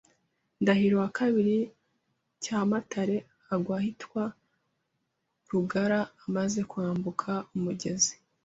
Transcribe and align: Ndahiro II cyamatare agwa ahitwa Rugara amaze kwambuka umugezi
Ndahiro 0.61 0.97
II 1.15 1.57
cyamatare 2.43 3.17
agwa 3.53 3.75
ahitwa 3.79 4.23
Rugara 5.49 5.99
amaze 6.25 6.59
kwambuka 6.71 7.31
umugezi 7.55 8.13